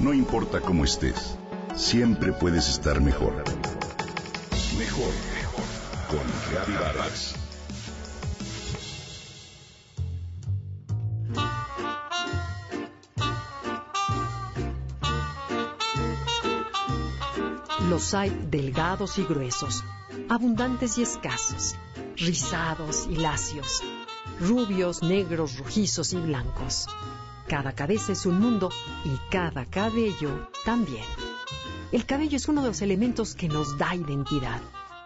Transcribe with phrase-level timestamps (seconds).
[0.00, 1.36] No importa cómo estés,
[1.76, 3.44] siempre puedes estar mejor.
[4.78, 5.64] Mejor, mejor.
[6.08, 7.34] Con Vargas.
[17.90, 19.84] Los hay delgados y gruesos,
[20.30, 21.76] abundantes y escasos,
[22.16, 23.82] rizados y lacios,
[24.40, 26.86] rubios, negros, rojizos y blancos.
[27.48, 28.70] Cada cabeza es un mundo
[29.04, 31.04] y cada cabello también.
[31.92, 34.60] El cabello es uno de los elementos que nos da identidad.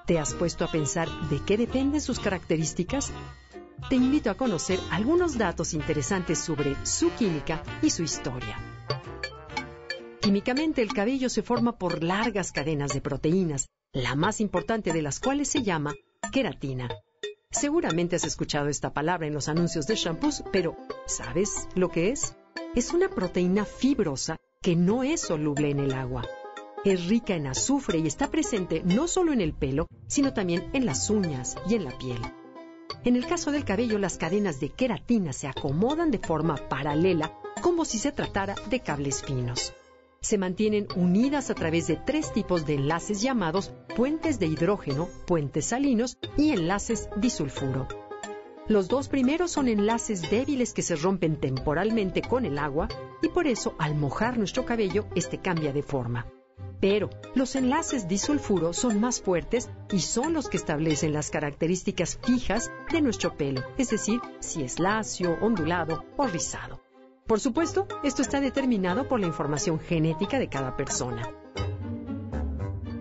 [0.06, 3.10] ¿Te has puesto a pensar de qué dependen sus características?
[3.88, 8.58] Te invito a conocer algunos datos interesantes sobre su química y su historia.
[10.20, 15.20] Químicamente el cabello se forma por largas cadenas de proteínas, la más importante de las
[15.20, 15.94] cuales se llama
[16.32, 16.88] queratina.
[17.54, 20.76] Seguramente has escuchado esta palabra en los anuncios de shampoos, pero
[21.06, 22.36] ¿sabes lo que es?
[22.74, 26.24] Es una proteína fibrosa que no es soluble en el agua.
[26.84, 30.84] Es rica en azufre y está presente no solo en el pelo, sino también en
[30.84, 32.20] las uñas y en la piel.
[33.04, 37.84] En el caso del cabello, las cadenas de queratina se acomodan de forma paralela, como
[37.84, 39.72] si se tratara de cables finos
[40.24, 45.66] se mantienen unidas a través de tres tipos de enlaces llamados puentes de hidrógeno, puentes
[45.66, 47.86] salinos y enlaces disulfuro.
[48.66, 52.88] Los dos primeros son enlaces débiles que se rompen temporalmente con el agua
[53.22, 56.26] y por eso al mojar nuestro cabello este cambia de forma.
[56.80, 62.72] Pero los enlaces disulfuro son más fuertes y son los que establecen las características fijas
[62.90, 66.80] de nuestro pelo, es decir, si es lacio, ondulado o rizado.
[67.26, 71.43] Por supuesto, esto está determinado por la información genética de cada persona.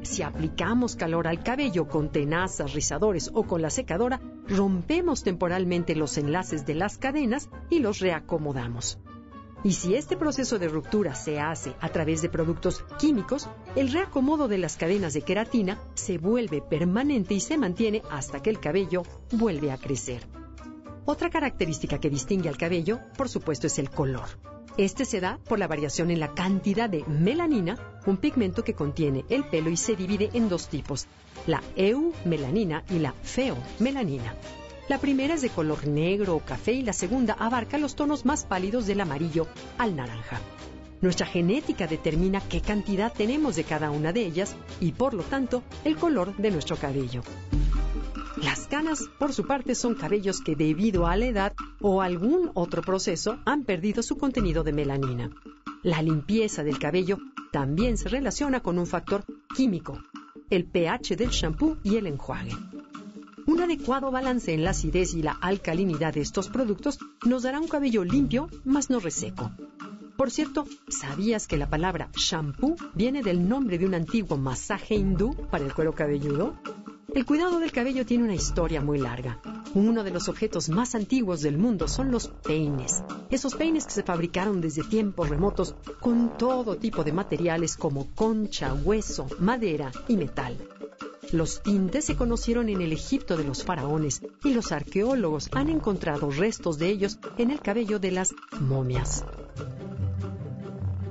[0.03, 6.17] Si aplicamos calor al cabello con tenazas, rizadores o con la secadora, rompemos temporalmente los
[6.17, 8.99] enlaces de las cadenas y los reacomodamos.
[9.63, 14.49] Y si este proceso de ruptura se hace a través de productos químicos, el reacomodo
[14.49, 19.03] de las cadenas de queratina se vuelve permanente y se mantiene hasta que el cabello
[19.31, 20.27] vuelve a crecer.
[21.05, 24.27] Otra característica que distingue al cabello, por supuesto, es el color.
[24.77, 29.23] Este se da por la variación en la cantidad de melanina, un pigmento que contiene
[29.29, 31.07] el pelo y se divide en dos tipos,
[31.45, 34.35] la eumelanina y la feomelanina.
[34.89, 38.45] La primera es de color negro o café y la segunda abarca los tonos más
[38.45, 39.47] pálidos del amarillo
[39.77, 40.41] al naranja.
[41.01, 45.63] Nuestra genética determina qué cantidad tenemos de cada una de ellas y por lo tanto
[45.83, 47.21] el color de nuestro cabello.
[48.43, 52.81] Las canas, por su parte, son cabellos que debido a la edad o algún otro
[52.81, 55.29] proceso han perdido su contenido de melanina.
[55.81, 57.19] La limpieza del cabello
[57.53, 59.23] también se relaciona con un factor
[59.55, 59.97] químico,
[60.49, 62.51] el pH del shampoo y el enjuague.
[63.45, 67.69] Un adecuado balance en la acidez y la alcalinidad de estos productos nos dará un
[67.69, 69.51] cabello limpio, mas no reseco.
[70.17, 75.33] Por cierto, ¿sabías que la palabra shampoo viene del nombre de un antiguo masaje hindú
[75.49, 76.55] para el cuero cabelludo?
[77.15, 79.39] El cuidado del cabello tiene una historia muy larga.
[79.75, 83.03] Uno de los objetos más antiguos del mundo son los peines.
[83.29, 88.73] Esos peines que se fabricaron desde tiempos remotos con todo tipo de materiales como concha,
[88.73, 90.57] hueso, madera y metal.
[91.31, 96.31] Los tintes se conocieron en el Egipto de los faraones y los arqueólogos han encontrado
[96.31, 99.23] restos de ellos en el cabello de las momias.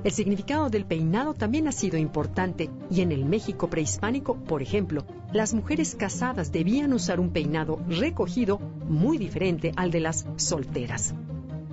[0.03, 5.05] El significado del peinado también ha sido importante y en el México prehispánico, por ejemplo,
[5.31, 11.15] las mujeres casadas debían usar un peinado recogido muy diferente al de las solteras.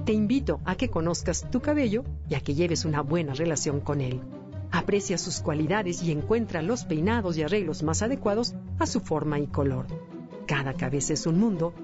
[0.04, 4.00] Te invito a que conozcas tu cabello y a que lleves una buena relación con
[4.00, 4.20] él.
[4.70, 9.48] Aprecia sus cualidades y encuentra los peinados y arreglos más adecuados a su forma y
[9.48, 9.86] color.
[10.46, 11.74] Cada cabeza es un mundo.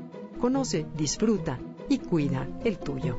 [0.41, 1.59] Conoce, disfruta
[1.89, 3.19] y cuida el tuyo.